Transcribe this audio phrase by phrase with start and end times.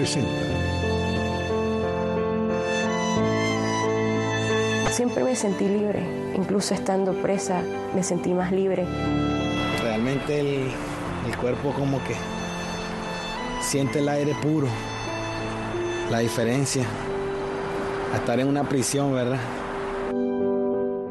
[0.00, 0.30] presenta.
[4.90, 6.02] Siempre me sentí libre,
[6.34, 7.62] incluso estando presa
[7.94, 8.86] me sentí más libre.
[9.82, 10.70] Realmente el,
[11.26, 12.14] el cuerpo como que
[13.60, 14.68] siente el aire puro,
[16.10, 16.84] la diferencia
[18.14, 19.40] a estar en una prisión, ¿verdad?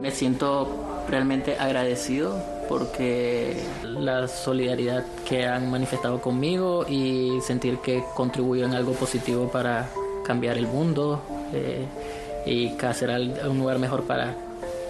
[0.02, 2.38] Me siento realmente agradecido
[2.70, 9.90] porque la solidaridad que han manifestado conmigo y sentir que contribuyo en algo positivo para
[10.24, 11.20] cambiar el mundo
[11.52, 11.84] eh,
[12.46, 13.10] y hacer
[13.50, 14.36] un lugar mejor para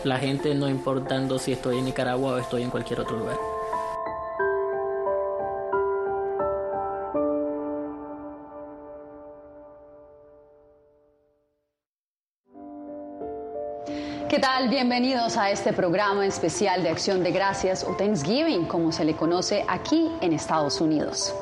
[0.04, 3.38] la gente, no importando si estoy en Nicaragua o estoy en cualquier otro lugar.
[14.52, 14.70] Tal?
[14.70, 19.64] Bienvenidos a este programa especial de Acción de Gracias o Thanksgiving, como se le conoce
[19.68, 21.36] aquí en Estados Unidos.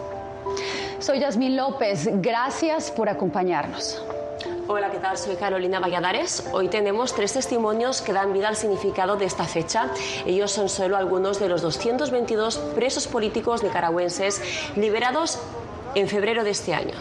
[1.00, 4.02] Soy Yasmín López, gracias por acompañarnos.
[4.68, 5.18] Hola, ¿qué tal?
[5.18, 6.50] Soy Carolina Valladares.
[6.52, 9.90] Hoy tenemos tres testimonios que dan vida al significado de esta fecha.
[10.26, 14.42] Ellos son solo algunos de los 222 presos políticos nicaragüenses
[14.76, 15.40] liberados
[15.96, 16.96] en febrero de este año.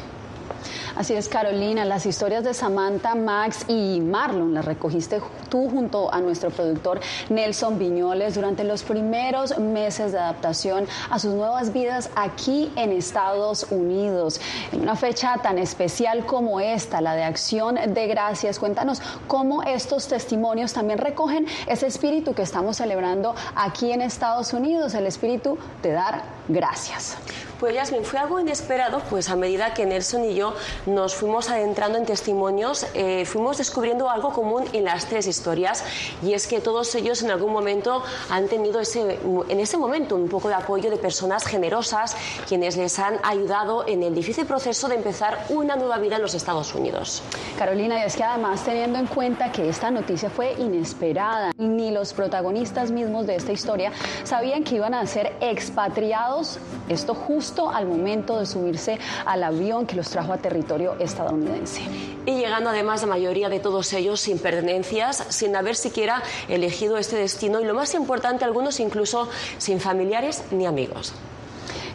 [0.96, 6.22] Así es, Carolina, las historias de Samantha, Max y Marlon las recogiste tú junto a
[6.22, 12.72] nuestro productor Nelson Viñoles durante los primeros meses de adaptación a sus nuevas vidas aquí
[12.76, 14.40] en Estados Unidos.
[14.72, 20.08] En una fecha tan especial como esta, la de Acción de Gracias, cuéntanos cómo estos
[20.08, 25.92] testimonios también recogen ese espíritu que estamos celebrando aquí en Estados Unidos, el espíritu de
[25.92, 27.18] dar gracias.
[27.58, 30.52] Pues Yasmin, fue algo inesperado, pues a medida que Nelson y yo
[30.84, 35.82] nos fuimos adentrando en testimonios, eh, fuimos descubriendo algo común en las tres historias
[36.22, 40.28] y es que todos ellos en algún momento han tenido ese, en ese momento un
[40.28, 42.14] poco de apoyo de personas generosas
[42.46, 46.34] quienes les han ayudado en el difícil proceso de empezar una nueva vida en los
[46.34, 47.22] Estados Unidos.
[47.58, 52.12] Carolina, y es que además teniendo en cuenta que esta noticia fue inesperada, ni los
[52.12, 53.92] protagonistas mismos de esta historia
[54.24, 56.58] sabían que iban a ser expatriados,
[56.88, 61.82] esto justo al momento de subirse al avión que los trajo a territorio estadounidense.
[62.26, 67.16] Y llegando además la mayoría de todos ellos sin pertenencias, sin haber siquiera elegido este
[67.16, 71.14] destino y lo más importante, algunos incluso sin familiares ni amigos.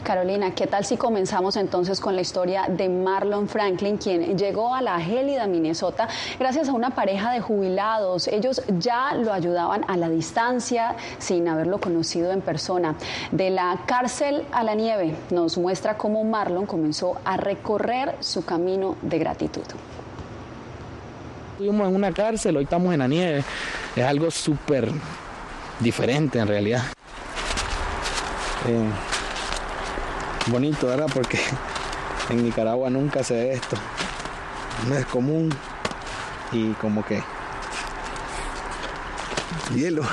[0.03, 4.81] Carolina, ¿qué tal si comenzamos entonces con la historia de Marlon Franklin, quien llegó a
[4.81, 6.07] la gélida Minnesota
[6.39, 8.27] gracias a una pareja de jubilados?
[8.27, 12.95] Ellos ya lo ayudaban a la distancia sin haberlo conocido en persona.
[13.31, 18.95] De la cárcel a la nieve nos muestra cómo Marlon comenzó a recorrer su camino
[19.03, 19.63] de gratitud.
[21.51, 23.43] Estuvimos en una cárcel, hoy estamos en la nieve.
[23.95, 24.89] Es algo súper
[25.79, 26.81] diferente en realidad.
[28.67, 29.10] Eh,
[30.51, 31.07] bonito, ¿verdad?
[31.13, 31.39] Porque
[32.29, 33.77] en Nicaragua nunca se ve esto.
[34.87, 35.49] No es común
[36.51, 37.23] y como que
[39.73, 40.03] hielo.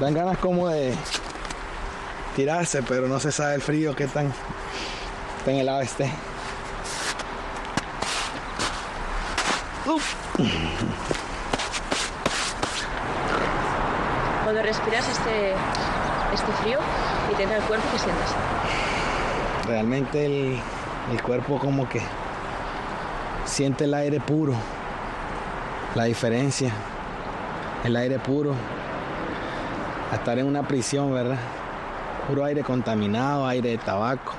[0.00, 0.94] Dan ganas como de
[2.34, 4.32] tirarse, pero no se sabe el frío que tan,
[5.44, 6.10] tan helado esté.
[9.86, 10.14] Uf.
[14.54, 15.50] Cuando respiras este,
[16.32, 16.78] este frío
[17.32, 18.26] y te el cuerpo, ¿qué sientes?
[19.66, 20.60] Realmente el,
[21.10, 22.00] el cuerpo como que
[23.46, 24.54] siente el aire puro,
[25.96, 26.70] la diferencia,
[27.82, 28.54] el aire puro,
[30.12, 31.40] estar en una prisión, ¿verdad?
[32.28, 34.34] Puro aire contaminado, aire de tabaco.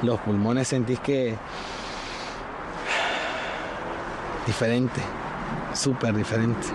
[0.00, 1.36] Los pulmones sentís que
[4.46, 5.02] diferente,
[5.74, 6.68] súper diferente.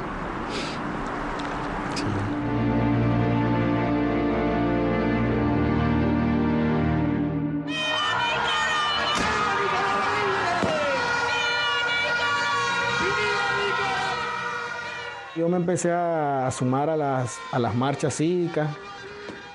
[15.85, 18.69] A sumar a las, a las marchas cívicas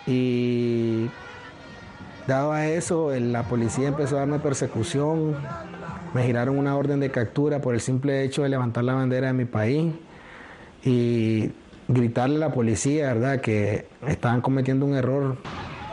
[0.07, 1.09] y
[2.27, 5.37] dado a eso la policía empezó a darme persecución,
[6.15, 9.33] me giraron una orden de captura por el simple hecho de levantar la bandera de
[9.33, 9.93] mi país
[10.85, 11.51] y
[11.89, 15.37] gritarle a la policía, ¿verdad?, que estaban cometiendo un error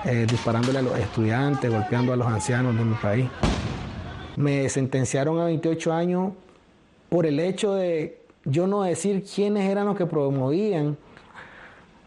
[0.06, 3.28] eh, disparándole a los estudiantes, golpeando a los ancianos de mi país.
[4.38, 6.34] Me sentenciaron a 28 años
[7.10, 10.98] por el hecho de yo no decir quiénes eran los que promovían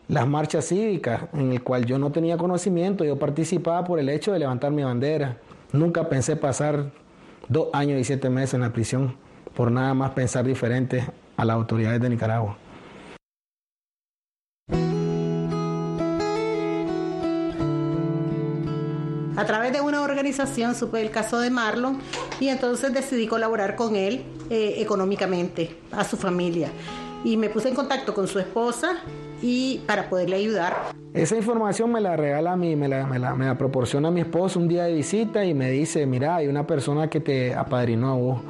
[0.09, 4.33] las marchas cívicas, en el cual yo no tenía conocimiento, yo participaba por el hecho
[4.33, 5.39] de levantar mi bandera.
[5.73, 6.91] Nunca pensé pasar
[7.49, 9.17] dos años y siete meses en la prisión
[9.55, 11.05] por nada más pensar diferente
[11.37, 12.57] a las autoridades de Nicaragua.
[20.75, 21.99] Supe el caso de Marlon
[22.41, 26.69] y entonces decidí colaborar con él eh, económicamente, a su familia.
[27.25, 28.99] Y me puse en contacto con su esposa
[29.43, 30.93] y para poderle ayudar.
[31.15, 34.21] Esa información me la regala a mí, me la, me la, me la proporciona mi
[34.21, 38.11] esposo un día de visita y me dice, mira, hay una persona que te apadrinó
[38.11, 38.41] a vos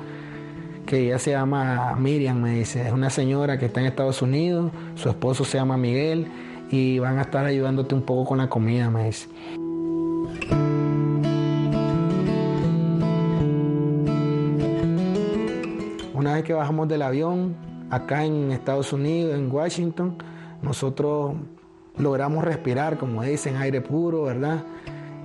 [0.87, 4.71] que ella se llama Miriam, me dice, es una señora que está en Estados Unidos,
[4.95, 6.27] su esposo se llama Miguel
[6.71, 9.29] y van a estar ayudándote un poco con la comida, me dice.
[16.23, 17.57] Una vez que bajamos del avión,
[17.91, 20.19] acá en Estados Unidos, en Washington,
[20.63, 21.35] nosotros
[21.99, 24.63] logramos respirar, como dicen, aire puro, ¿verdad?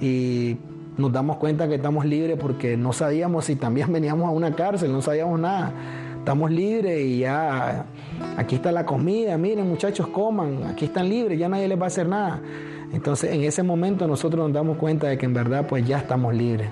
[0.01, 0.57] Y
[0.97, 4.91] nos damos cuenta que estamos libres porque no sabíamos si también veníamos a una cárcel,
[4.91, 5.71] no sabíamos nada.
[6.17, 7.85] Estamos libres y ya
[8.35, 11.87] aquí está la comida, miren muchachos, coman, aquí están libres, ya nadie les va a
[11.89, 12.41] hacer nada.
[12.91, 16.33] Entonces en ese momento nosotros nos damos cuenta de que en verdad pues ya estamos
[16.33, 16.69] libres.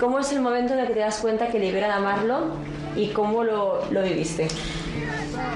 [0.00, 2.52] ¿Cómo es el momento en el que te das cuenta que liberan a Marlon
[2.96, 4.48] y cómo lo, lo viviste?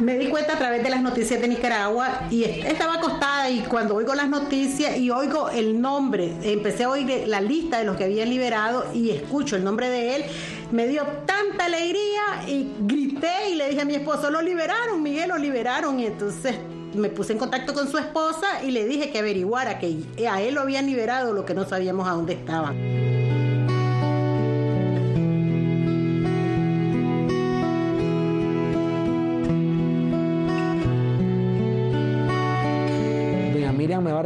[0.00, 3.94] Me di cuenta a través de las noticias de Nicaragua y estaba acostada y cuando
[3.94, 8.04] oigo las noticias y oigo el nombre, empecé a oír la lista de los que
[8.04, 10.24] habían liberado y escucho el nombre de él,
[10.70, 15.30] me dio tanta alegría y grité y le dije a mi esposo, lo liberaron, Miguel,
[15.30, 16.54] lo liberaron y entonces
[16.94, 20.54] me puse en contacto con su esposa y le dije que averiguara que a él
[20.54, 22.74] lo habían liberado, lo que no sabíamos a dónde estaba.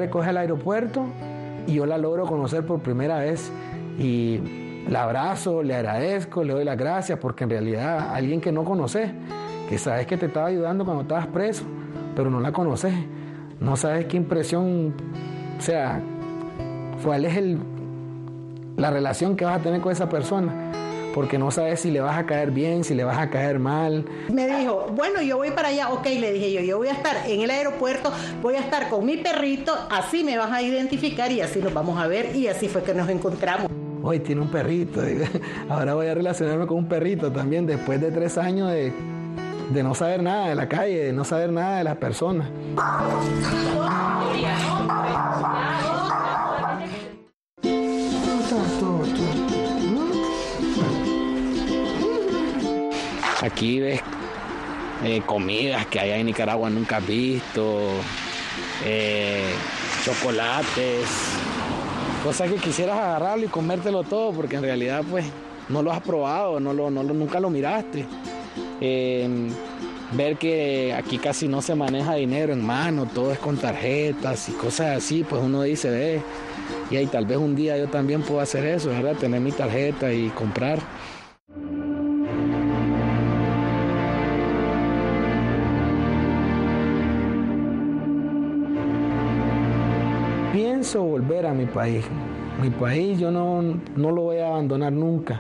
[0.08, 1.04] Recoger al aeropuerto
[1.66, 3.52] y yo la logro conocer por primera vez
[3.98, 4.40] y
[4.88, 9.10] la abrazo, le agradezco, le doy las gracias porque en realidad alguien que no conoces,
[9.68, 11.64] que sabes que te estaba ayudando cuando estabas preso,
[12.16, 12.94] pero no la conoces,
[13.60, 14.94] no sabes qué impresión,
[15.58, 16.00] o sea,
[17.04, 17.58] cuál es el,
[18.78, 20.72] la relación que vas a tener con esa persona
[21.14, 24.04] porque no sabes si le vas a caer bien, si le vas a caer mal.
[24.32, 27.28] Me dijo, bueno, yo voy para allá, ok, le dije yo, yo voy a estar
[27.28, 28.12] en el aeropuerto,
[28.42, 31.98] voy a estar con mi perrito, así me vas a identificar y así nos vamos
[31.98, 33.70] a ver y así fue que nos encontramos.
[34.02, 35.02] Hoy tiene un perrito,
[35.68, 38.92] ahora voy a relacionarme con un perrito también después de tres años de,
[39.70, 42.48] de no saber nada de la calle, de no saber nada de las personas.
[53.40, 54.00] Aquí ves
[55.04, 57.78] eh, comidas que allá en Nicaragua nunca has visto,
[58.84, 59.52] eh,
[60.04, 61.06] chocolates,
[62.24, 65.24] cosas que quisieras agarrarlo y comértelo todo, porque en realidad pues
[65.68, 68.06] no lo has probado, no lo, no nunca lo miraste.
[68.80, 69.50] Em,
[70.12, 74.52] ver que aquí casi no se maneja dinero en mano, todo es con tarjetas y
[74.52, 76.22] cosas así, pues uno dice, ve,
[76.90, 79.14] y ahí tal vez un día yo también puedo hacer eso, ¿verdad?
[79.14, 80.80] Tener mi tarjeta y comprar.
[90.88, 92.02] Pienso volver a mi país.
[92.62, 93.60] Mi país yo no,
[93.94, 95.38] no lo voy a abandonar nunca.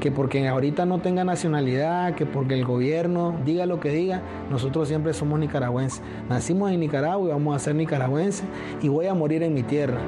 [0.00, 4.88] Que porque ahorita no tenga nacionalidad, que porque el gobierno diga lo que diga, nosotros
[4.88, 6.00] siempre somos nicaragüenses.
[6.30, 8.44] Nacimos en Nicaragua y vamos a ser nicaragüenses
[8.80, 9.98] y voy a morir en mi tierra.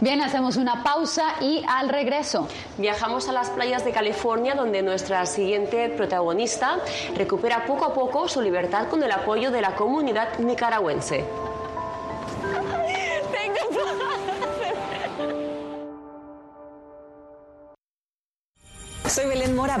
[0.00, 2.46] Bien, hacemos una pausa y al regreso.
[2.76, 6.78] Viajamos a las playas de California donde nuestra siguiente protagonista
[7.16, 11.24] recupera poco a poco su libertad con el apoyo de la comunidad nicaragüense.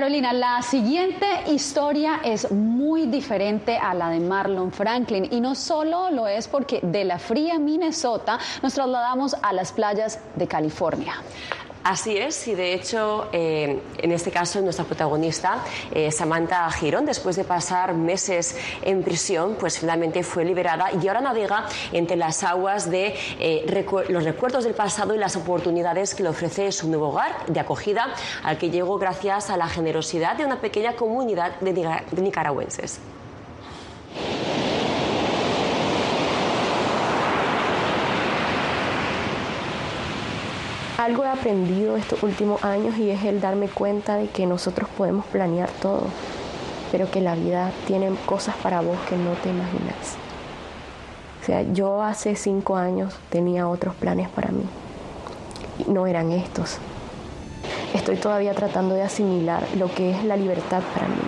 [0.00, 6.10] Carolina, la siguiente historia es muy diferente a la de Marlon Franklin y no solo
[6.10, 11.16] lo es porque de la fría Minnesota nos trasladamos a las playas de California.
[11.82, 17.36] Así es, y de hecho, eh, en este caso, nuestra protagonista, eh, Samantha Girón, después
[17.36, 22.90] de pasar meses en prisión, pues finalmente fue liberada y ahora navega entre las aguas
[22.90, 23.64] de eh,
[24.10, 28.12] los recuerdos del pasado y las oportunidades que le ofrece su nuevo hogar de acogida,
[28.42, 31.72] al que llegó gracias a la generosidad de una pequeña comunidad de
[32.20, 33.00] nicaragüenses.
[41.00, 45.24] Algo he aprendido estos últimos años y es el darme cuenta de que nosotros podemos
[45.24, 46.02] planear todo,
[46.92, 50.18] pero que la vida tiene cosas para vos que no te imaginas.
[51.40, 54.64] O sea, yo hace cinco años tenía otros planes para mí.
[55.78, 56.76] Y no eran estos.
[57.94, 61.22] Estoy todavía tratando de asimilar lo que es la libertad para mí.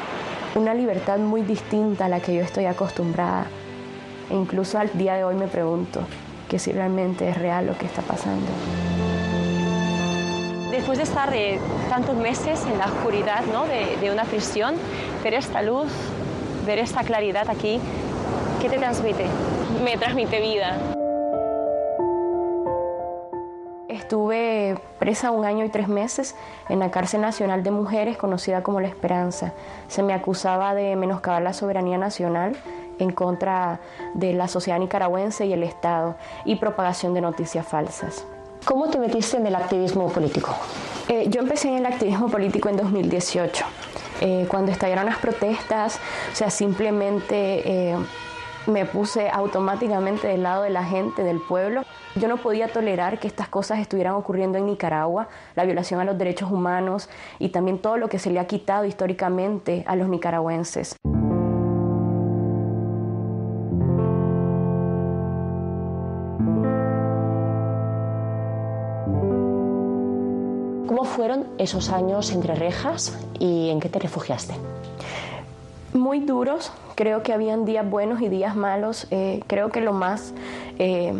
[0.54, 3.46] Una libertad muy distinta a la que yo estoy acostumbrada.
[4.28, 6.00] E incluso al día de hoy me pregunto
[6.50, 8.91] que si realmente es real lo que está pasando
[10.72, 11.60] después de estar de
[11.90, 14.74] tantos meses en la oscuridad de, de, una prisión,
[15.22, 15.92] ver esta luz,
[16.64, 17.78] ver esta claridad aquí,
[18.60, 19.26] ¿qué te transmite?
[19.84, 20.78] Me transmite vida.
[23.86, 26.34] Estuve presa un año y tres meses
[26.70, 29.52] en la cárcel nacional de mujeres conocida como La Esperanza.
[29.88, 32.56] Se me acusaba de menoscabar la soberanía nacional
[32.98, 33.80] en contra
[34.14, 38.26] de la sociedad nicaragüense y el Estado y propagación de noticias falsas.
[38.64, 40.54] ¿Cómo te metiste en el activismo político?
[41.08, 43.64] Eh, yo empecé en el activismo político en 2018.
[44.20, 45.98] Eh, cuando estallaron las protestas,
[46.32, 47.96] o sea, simplemente eh,
[48.68, 51.82] me puse automáticamente del lado de la gente, del pueblo.
[52.14, 55.26] Yo no podía tolerar que estas cosas estuvieran ocurriendo en Nicaragua,
[55.56, 57.08] la violación a los derechos humanos
[57.40, 60.94] y también todo lo que se le ha quitado históricamente a los nicaragüenses.
[71.22, 74.54] Fueron esos años entre rejas y en qué te refugiaste?
[75.94, 79.06] Muy duros, creo que habían días buenos y días malos.
[79.12, 80.34] Eh, creo que lo más
[80.80, 81.14] eh,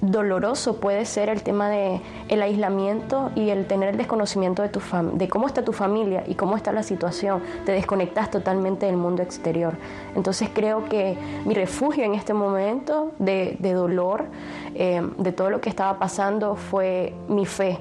[0.00, 2.00] doloroso puede ser el tema de
[2.30, 4.80] aislamiento y el tener el desconocimiento de tu
[5.12, 9.22] de cómo está tu familia y cómo está la situación te desconectas totalmente del mundo
[9.22, 9.74] exterior
[10.16, 14.24] entonces creo que mi refugio en este momento de, dolor
[14.74, 17.78] eh, de todo lo que estaba pasando fue mi fe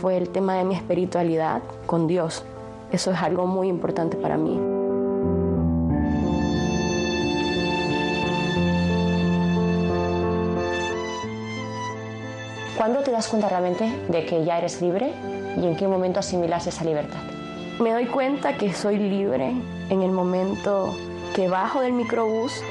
[0.00, 2.44] fue el tema de mi espiritualidad con Dios.
[2.92, 4.60] Eso es algo muy importante para mí.
[12.76, 15.12] ¿Cuándo te das cuenta realmente de que ya eres libre
[15.60, 17.18] y en qué momento asimilas esa libertad?
[17.80, 19.52] Me doy cuenta que soy libre
[19.90, 20.94] en el momento
[21.34, 22.62] que bajo del microbús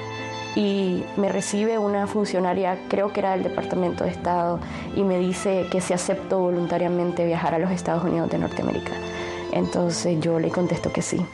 [0.56, 4.60] y me recibe una funcionaria, creo que era del Departamento de Estado,
[4.96, 8.94] y me dice que se aceptó voluntariamente viajar a los Estados Unidos de Norteamérica.
[9.52, 11.26] Entonces yo le contesto que sí.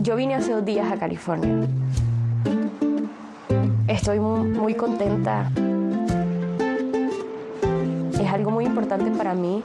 [0.00, 1.66] Yo vine hace dos días a California.
[3.88, 5.50] Estoy muy, contenta.
[8.20, 9.62] Es algo muy importante para mí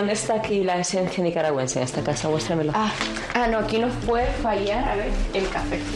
[0.00, 2.28] dónde está aquí la esencia nicaragüense en esta casa?
[2.28, 2.72] Muéstramelo.
[2.74, 2.90] Ah,
[3.34, 5.78] ah, no, aquí nos puede fallar, a ver, el café.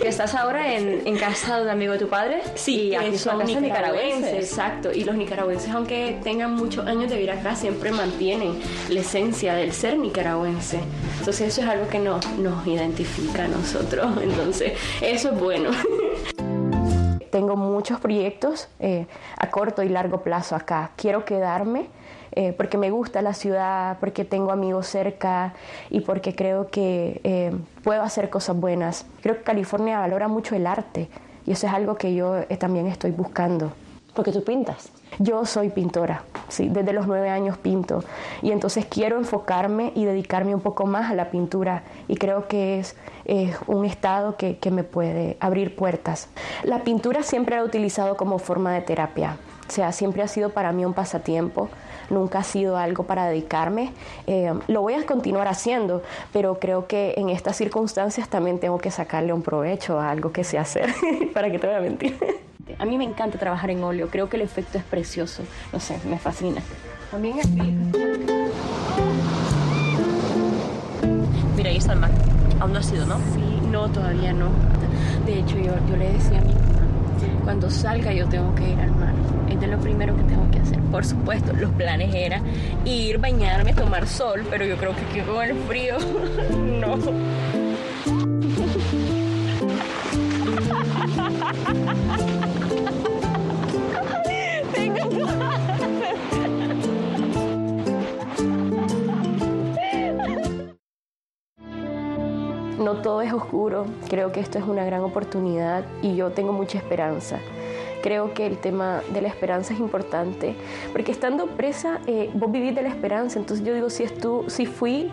[0.00, 2.42] Que estás ahora en, en, casa de un amigo de tu padre.
[2.56, 4.34] Sí, y aquí son nicaragüenses.
[4.34, 4.92] Exacto.
[4.92, 8.58] Y los nicaragüenses, aunque tengan muchos años de vivir acá, siempre mantienen
[8.90, 10.80] la esencia del ser nicaragüense.
[11.20, 14.06] Entonces eso es algo que nos, nos identifica a nosotros.
[14.22, 15.70] Entonces eso es bueno.
[17.84, 20.92] Muchos proyectos eh, a corto y largo plazo acá.
[20.96, 21.88] Quiero quedarme
[22.32, 25.52] eh, porque me gusta la ciudad, porque tengo amigos cerca
[25.90, 29.04] y porque creo que eh, puedo hacer cosas buenas.
[29.20, 31.10] Creo que California valora mucho el arte
[31.44, 33.74] y eso es algo que yo eh, también estoy buscando.
[34.14, 34.90] Porque tú pintas.
[35.18, 38.02] Yo soy pintora, sí, desde los nueve años pinto
[38.42, 42.80] y entonces quiero enfocarme y dedicarme un poco más a la pintura y creo que
[42.80, 42.96] es
[43.68, 46.28] un estado que, que me puede abrir puertas.
[46.64, 49.36] La pintura siempre la he utilizado como forma de terapia,
[49.68, 51.68] o sea, siempre ha sido para mí un pasatiempo
[52.10, 53.92] nunca ha sido algo para dedicarme.
[54.26, 56.02] Eh, lo voy a continuar haciendo,
[56.32, 60.44] pero creo que en estas circunstancias también tengo que sacarle un provecho a algo que
[60.44, 60.90] sé hacer,
[61.34, 62.18] para que te voy a mentir.
[62.78, 65.42] A mí me encanta trabajar en óleo, creo que el efecto es precioso,
[65.72, 66.62] no sé, me fascina.
[67.10, 67.36] También
[71.56, 72.10] Mira, ahí está el mar.
[72.60, 73.16] Aún no ha sido, ¿no?
[73.34, 74.48] Sí, no, todavía no.
[75.26, 78.80] De hecho, yo, yo le decía a mi mamá, cuando salga yo tengo que ir
[78.80, 79.14] al mar
[79.48, 80.78] es de lo primero que tengo que hacer.
[80.90, 82.42] Por supuesto, los planes eran
[82.84, 85.96] ir, bañarme, tomar sol, pero yo creo que con el frío,
[86.80, 86.96] no.
[86.96, 87.34] No
[103.54, 107.38] oscuro, creo que esto es una gran oportunidad y yo tengo mucha esperanza
[108.02, 110.54] creo que el tema de la esperanza es importante,
[110.92, 114.66] porque estando presa, eh, vos vivís de la esperanza, entonces yo digo, si, tú, si
[114.66, 115.10] fui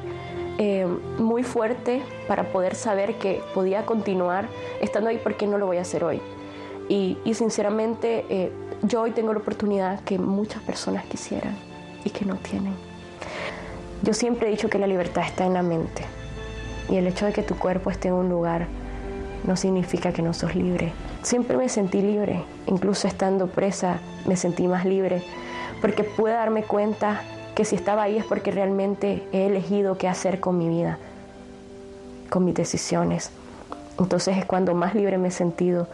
[0.57, 0.85] eh,
[1.17, 4.49] muy fuerte para poder saber que podía continuar
[4.81, 6.19] estando ahí, ¿por qué no lo voy a hacer hoy?
[6.89, 11.55] Y, sinceramente, eh, yo hoy tengo la oportunidad que muchas personas quisieran
[12.03, 12.73] y que no tienen.
[14.01, 16.03] Yo siempre he dicho que la libertad está en la mente
[16.89, 18.67] y el hecho de que tu cuerpo esté en un lugar
[19.43, 20.93] no significa que no sos libre.
[21.23, 25.23] Siempre me sentí libre, incluso estando presa me sentí más libre,
[25.81, 27.21] porque pude darme cuenta
[27.55, 30.97] que si estaba ahí es porque realmente he elegido qué hacer con mi vida,
[32.29, 33.31] con mis decisiones.
[33.99, 35.87] Entonces es cuando más libre me he sentido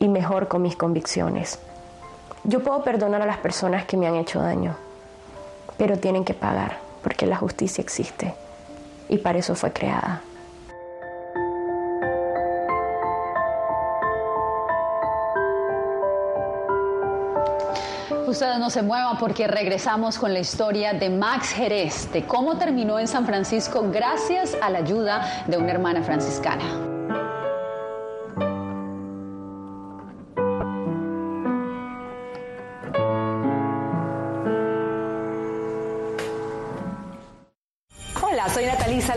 [0.00, 1.58] y mejor con mis convicciones.
[2.44, 4.76] Yo puedo perdonar a las personas que me han hecho daño,
[5.76, 8.34] pero tienen que pagar, porque la justicia existe
[9.10, 10.22] y para eso fue creada.
[18.26, 23.00] Ustedes no se muevan porque regresamos con la historia de Max Jerez, de cómo terminó
[23.00, 26.89] en San Francisco gracias a la ayuda de una hermana franciscana.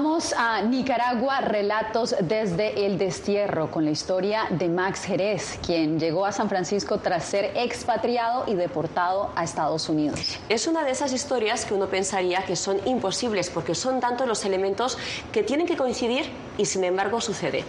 [0.00, 6.24] Retornamos a Nicaragua, relatos desde el destierro, con la historia de Max Jerez, quien llegó
[6.24, 10.38] a San Francisco tras ser expatriado y deportado a Estados Unidos.
[10.48, 14.42] Es una de esas historias que uno pensaría que son imposibles porque son tantos los
[14.46, 14.96] elementos
[15.32, 17.62] que tienen que coincidir y sin embargo sucede.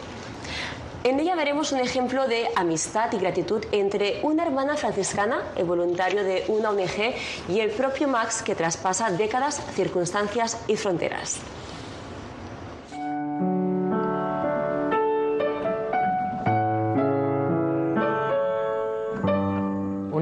[1.03, 6.23] En ella veremos un ejemplo de amistad y gratitud entre una hermana franciscana, el voluntario
[6.23, 7.13] de una ONG,
[7.49, 11.41] y el propio Max que traspasa décadas, circunstancias y fronteras.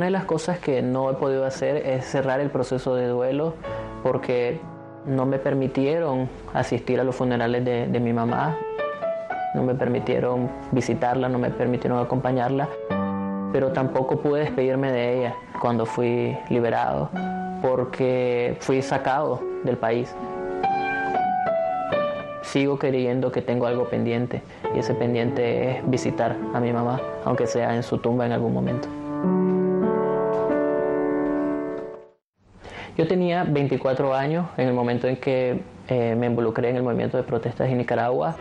[0.10, 3.54] De las cosas que no he podido hacer es cerrar el proceso de duelo
[4.02, 4.60] porque
[5.06, 8.58] no me permitieron asistir a los funerales de, de mi mamá,
[9.54, 12.68] no me permitieron visitarla, no me permitieron acompañarla,
[13.54, 17.12] pero tampoco pude despedirme de ella cuando fui liberado
[17.62, 20.16] porque fui sacado del país.
[22.42, 24.42] Sigo creyendo que tengo algo pendiente
[24.76, 28.56] y ese pendiente es visitar a mi mamá, aunque sea en su tumba en algún
[28.56, 28.90] momento.
[33.00, 37.16] Yo tenía 24 años en el momento en que eh, me involucré en el movimiento
[37.16, 38.36] de protestas en Nicaragua.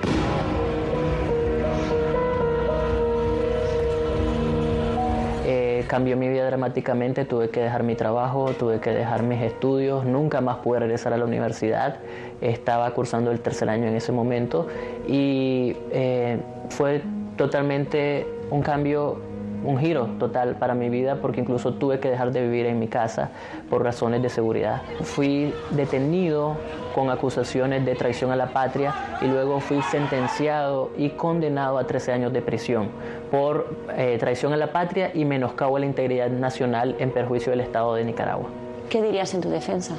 [5.46, 10.04] Eh, cambió mi vida dramáticamente, tuve que dejar mi trabajo, tuve que dejar mis estudios,
[10.04, 11.98] nunca más pude regresar a la universidad,
[12.40, 14.66] estaba cursando el tercer año en ese momento
[15.06, 16.40] y eh,
[16.70, 17.02] fue
[17.36, 19.20] totalmente un cambio
[19.64, 22.88] un giro total para mi vida porque incluso tuve que dejar de vivir en mi
[22.88, 23.30] casa
[23.68, 24.82] por razones de seguridad.
[25.02, 26.56] Fui detenido
[26.94, 32.12] con acusaciones de traición a la patria y luego fui sentenciado y condenado a 13
[32.12, 32.88] años de prisión
[33.30, 37.60] por eh, traición a la patria y menoscabo a la integridad nacional en perjuicio del
[37.60, 38.48] Estado de Nicaragua.
[38.88, 39.96] ¿Qué dirías en tu defensa?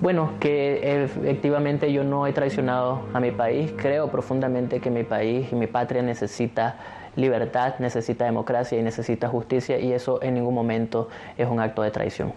[0.00, 3.72] Bueno, que efectivamente yo no he traicionado a mi país.
[3.76, 6.76] Creo profundamente que mi país y mi patria necesita
[7.16, 11.90] libertad, necesita democracia y necesita justicia y eso en ningún momento es un acto de
[11.90, 12.32] traición.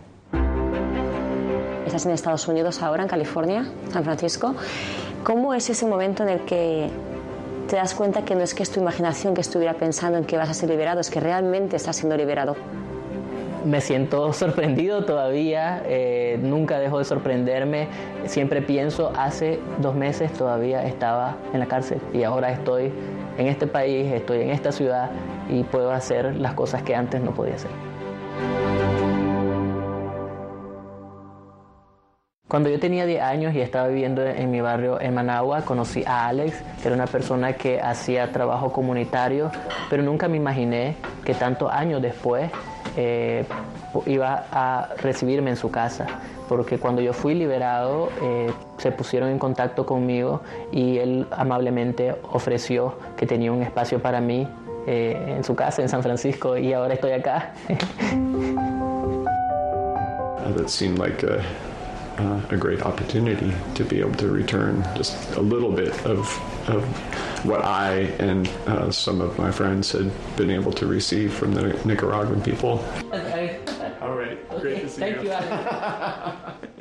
[1.85, 4.55] Estás en Estados Unidos ahora, en California, San Francisco.
[5.23, 6.89] ¿Cómo es ese momento en el que
[7.69, 10.37] te das cuenta que no es que es tu imaginación que estuviera pensando en que
[10.37, 12.55] vas a ser liberado, es que realmente estás siendo liberado?
[13.65, 17.87] Me siento sorprendido todavía, eh, nunca dejo de sorprenderme,
[18.25, 22.93] siempre pienso, hace dos meses todavía estaba en la cárcel y ahora estoy
[23.37, 25.09] en este país, estoy en esta ciudad
[25.49, 27.71] y puedo hacer las cosas que antes no podía hacer.
[32.47, 36.27] Cuando yo tenía 10 años y estaba viviendo en mi barrio en Managua, conocí a
[36.27, 39.51] Alex, que era una persona que hacía trabajo comunitario,
[39.89, 42.51] pero nunca me imaginé que tantos años después
[42.97, 43.45] eh,
[44.05, 46.05] iba a recibirme en su casa,
[46.47, 52.95] porque cuando yo fui liberado eh, se pusieron en contacto conmigo y él amablemente ofreció
[53.17, 54.47] que tenía un espacio para mí
[54.87, 57.53] eh, en su casa en San Francisco y ahora estoy acá.
[60.55, 61.43] That seemed like a,
[62.17, 66.19] uh, a great opportunity to be able to return just a little bit of,
[66.69, 66.83] of
[67.45, 71.79] what I and uh, some of my friends had been able to receive from the
[71.85, 72.83] Nicaraguan people.
[73.13, 73.59] Okay.
[74.01, 75.29] All right, great to see you.
[75.29, 76.69] Thank you.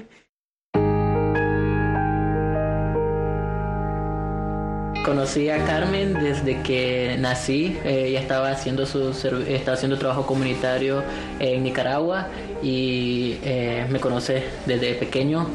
[5.04, 7.78] Conocí a Carmen desde que nací.
[7.84, 9.10] Eh, ella estaba haciendo su
[9.46, 11.02] estaba haciendo trabajo comunitario
[11.40, 12.28] en Nicaragua
[12.62, 15.46] y eh, me conoce desde pequeño.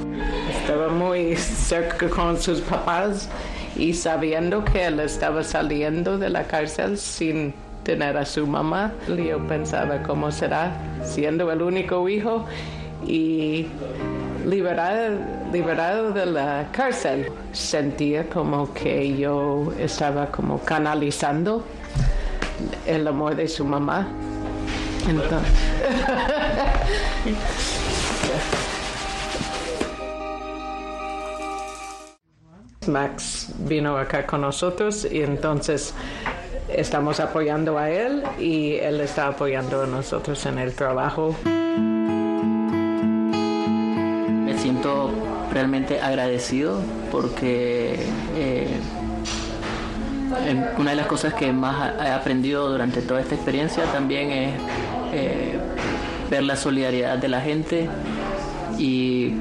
[0.61, 3.27] Estaba muy cerca con sus papás
[3.75, 9.39] y sabiendo que él estaba saliendo de la cárcel sin tener a su mamá, yo
[9.47, 12.45] pensaba cómo será siendo el único hijo
[13.07, 13.65] y
[14.45, 15.17] liberado,
[15.51, 17.31] liberado de la cárcel.
[17.51, 21.63] Sentía como que yo estaba como canalizando
[22.85, 24.07] el amor de su mamá.
[25.07, 25.51] Entonces,
[32.87, 35.93] Max vino acá con nosotros y entonces
[36.67, 41.35] estamos apoyando a él y él está apoyando a nosotros en el trabajo.
[45.59, 46.79] Realmente agradecido
[47.11, 47.99] porque
[48.37, 48.79] eh,
[50.77, 54.53] una de las cosas que más he aprendido durante toda esta experiencia también es
[55.11, 55.59] eh,
[56.29, 57.89] ver la solidaridad de la gente
[58.77, 59.33] y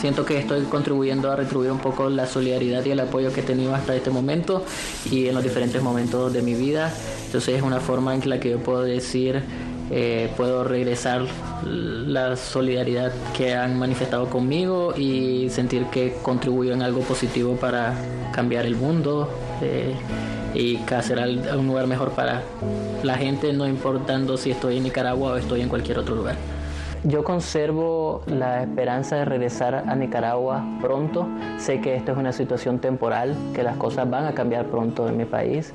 [0.00, 3.44] siento que estoy contribuyendo a retribuir un poco la solidaridad y el apoyo que he
[3.44, 4.64] tenido hasta este momento
[5.08, 6.92] y en los diferentes momentos de mi vida.
[7.26, 9.44] Entonces es una forma en la que yo puedo decir
[9.90, 11.22] eh, puedo regresar
[11.64, 17.94] la solidaridad que han manifestado conmigo y sentir que contribuyo en algo positivo para
[18.32, 19.30] cambiar el mundo
[19.62, 19.94] eh,
[20.54, 21.18] y hacer
[21.56, 22.42] un lugar mejor para
[23.02, 26.36] la gente, no importando si estoy en Nicaragua o estoy en cualquier otro lugar.
[27.04, 31.28] Yo conservo la esperanza de regresar a Nicaragua pronto.
[31.56, 35.16] Sé que esto es una situación temporal, que las cosas van a cambiar pronto en
[35.16, 35.72] mi país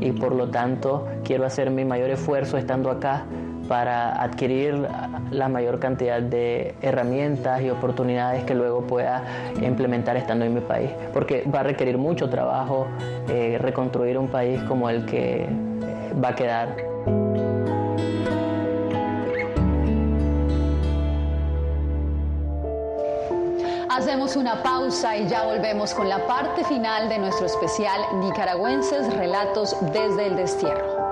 [0.00, 3.24] y por lo tanto quiero hacer mi mayor esfuerzo estando acá
[3.68, 4.86] para adquirir
[5.30, 9.22] la mayor cantidad de herramientas y oportunidades que luego pueda
[9.60, 10.90] implementar estando en mi país.
[11.12, 12.86] Porque va a requerir mucho trabajo
[13.28, 15.46] eh, reconstruir un país como el que
[16.22, 16.76] va a quedar.
[23.90, 29.76] Hacemos una pausa y ya volvemos con la parte final de nuestro especial Nicaragüenses Relatos
[29.92, 31.11] desde el Destierro.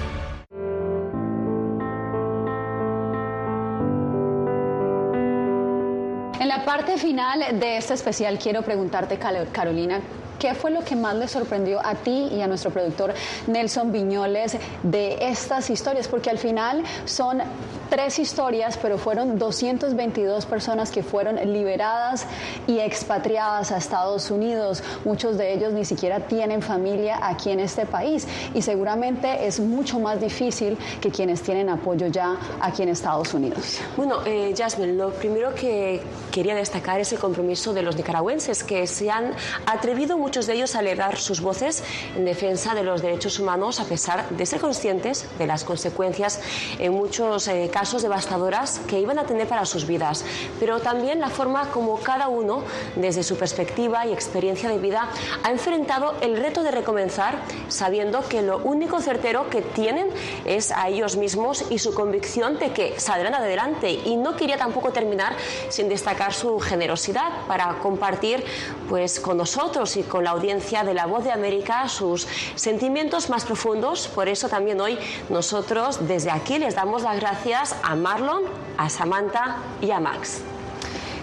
[6.71, 9.19] parte final de este especial quiero preguntarte,
[9.51, 9.99] Carolina,
[10.41, 13.13] ¿qué fue lo que más le sorprendió a ti y a nuestro productor
[13.45, 16.07] Nelson Viñoles de estas historias?
[16.07, 17.43] Porque al final son
[17.91, 22.25] tres historias, pero fueron 222 personas que fueron liberadas
[22.65, 24.81] y expatriadas a Estados Unidos.
[25.05, 29.99] Muchos de ellos ni siquiera tienen familia aquí en este país y seguramente es mucho
[29.99, 33.79] más difícil que quienes tienen apoyo ya aquí en Estados Unidos.
[33.95, 36.01] Bueno, eh, Jasmine, lo primero que
[36.31, 39.33] quería destacar es el compromiso de los nicaragüenses que se han
[39.67, 41.83] atrevido muchos de ellos a elevar sus voces
[42.15, 46.39] en defensa de los derechos humanos a pesar de ser conscientes de las consecuencias
[46.79, 50.23] en muchos eh, casos devastadoras que iban a tener para sus vidas,
[50.57, 52.63] pero también la forma como cada uno,
[52.95, 55.09] desde su perspectiva y experiencia de vida,
[55.43, 60.07] ha enfrentado el reto de recomenzar sabiendo que lo único certero que tienen
[60.45, 63.91] es a ellos mismos y su convicción de que saldrán adelante.
[63.91, 65.35] Y no quería tampoco terminar
[65.67, 68.45] sin destacar su generosidad para compartir
[68.87, 74.07] pues, con nosotros y la audiencia de La Voz de América sus sentimientos más profundos.
[74.07, 74.97] Por eso también hoy
[75.29, 78.43] nosotros desde aquí les damos las gracias a Marlon,
[78.77, 80.41] a Samantha y a Max.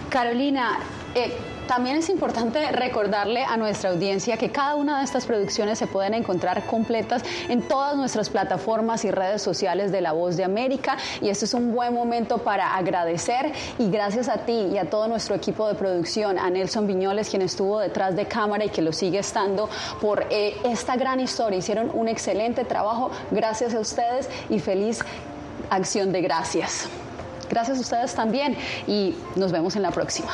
[0.09, 0.79] Carolina,
[1.15, 1.37] eh,
[1.69, 6.15] también es importante recordarle a nuestra audiencia que cada una de estas producciones se pueden
[6.15, 11.29] encontrar completas en todas nuestras plataformas y redes sociales de La Voz de América y
[11.29, 15.35] este es un buen momento para agradecer y gracias a ti y a todo nuestro
[15.35, 19.19] equipo de producción, a Nelson Viñoles quien estuvo detrás de cámara y que lo sigue
[19.19, 19.69] estando
[20.01, 21.59] por eh, esta gran historia.
[21.59, 23.11] Hicieron un excelente trabajo.
[23.29, 25.01] Gracias a ustedes y feliz
[25.69, 26.89] acción de gracias.
[27.47, 30.31] Gracias a ustedes también y nos vemos en la próxima.